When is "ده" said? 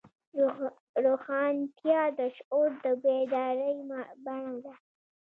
4.63-4.73